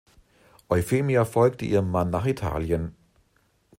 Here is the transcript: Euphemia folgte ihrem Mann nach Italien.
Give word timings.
Euphemia 0.71 1.25
folgte 1.25 1.63
ihrem 1.63 1.91
Mann 1.91 2.09
nach 2.09 2.25
Italien. 2.25 2.95